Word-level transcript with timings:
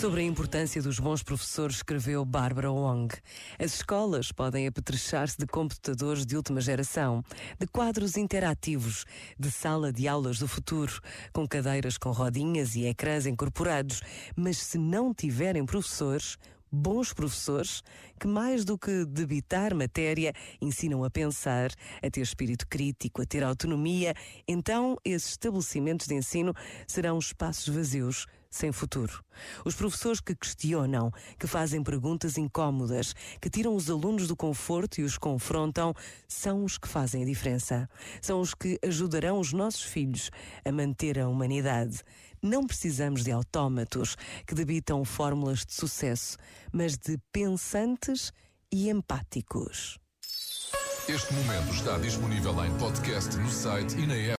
Sobre 0.00 0.22
a 0.22 0.24
importância 0.24 0.80
dos 0.80 0.98
bons 0.98 1.22
professores, 1.22 1.76
escreveu 1.76 2.24
Barbara 2.24 2.72
Wong. 2.72 3.14
As 3.58 3.74
escolas 3.74 4.32
podem 4.32 4.66
apetrechar-se 4.66 5.36
de 5.36 5.46
computadores 5.46 6.24
de 6.24 6.36
última 6.36 6.58
geração, 6.62 7.22
de 7.58 7.66
quadros 7.66 8.16
interativos, 8.16 9.04
de 9.38 9.50
sala 9.50 9.92
de 9.92 10.08
aulas 10.08 10.38
do 10.38 10.48
futuro, 10.48 11.02
com 11.34 11.46
cadeiras 11.46 11.98
com 11.98 12.12
rodinhas 12.12 12.74
e 12.76 12.86
ecrãs 12.86 13.26
incorporados, 13.26 14.00
mas 14.34 14.56
se 14.56 14.78
não 14.78 15.12
tiverem 15.12 15.66
professores, 15.66 16.38
bons 16.72 17.12
professores 17.12 17.82
que, 18.18 18.26
mais 18.26 18.64
do 18.64 18.78
que 18.78 19.04
debitar 19.04 19.74
matéria, 19.74 20.32
ensinam 20.62 21.04
a 21.04 21.10
pensar, 21.10 21.72
a 22.02 22.10
ter 22.10 22.22
espírito 22.22 22.66
crítico, 22.66 23.20
a 23.20 23.26
ter 23.26 23.44
autonomia, 23.44 24.14
então 24.48 24.96
esses 25.04 25.32
estabelecimentos 25.32 26.06
de 26.06 26.14
ensino 26.14 26.54
serão 26.86 27.18
espaços 27.18 27.68
vazios 27.68 28.26
sem 28.50 28.72
futuro. 28.72 29.24
Os 29.64 29.74
professores 29.74 30.20
que 30.20 30.34
questionam, 30.34 31.10
que 31.38 31.46
fazem 31.46 31.82
perguntas 31.82 32.36
incômodas, 32.36 33.14
que 33.40 33.48
tiram 33.48 33.74
os 33.74 33.88
alunos 33.88 34.26
do 34.26 34.36
conforto 34.36 35.00
e 35.00 35.04
os 35.04 35.16
confrontam, 35.16 35.94
são 36.26 36.64
os 36.64 36.76
que 36.76 36.88
fazem 36.88 37.22
a 37.22 37.26
diferença. 37.26 37.88
São 38.20 38.40
os 38.40 38.52
que 38.52 38.78
ajudarão 38.84 39.38
os 39.38 39.52
nossos 39.52 39.82
filhos 39.82 40.30
a 40.64 40.72
manter 40.72 41.18
a 41.18 41.28
humanidade. 41.28 42.02
Não 42.42 42.66
precisamos 42.66 43.22
de 43.22 43.30
autómatos 43.30 44.16
que 44.46 44.54
debitam 44.54 45.04
fórmulas 45.04 45.64
de 45.64 45.74
sucesso, 45.74 46.36
mas 46.72 46.96
de 46.96 47.18
pensantes 47.32 48.32
e 48.72 48.88
empáticos. 48.88 49.98
Este 51.08 51.34
momento 51.34 51.74
está 51.74 51.98
disponível 51.98 52.64
em 52.64 52.72
podcast 52.78 53.36
no 53.36 53.50
site 53.50 53.96
e 53.98 54.06
na 54.06 54.14
app. 54.14 54.28